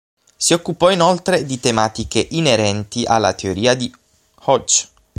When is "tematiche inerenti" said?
1.59-3.03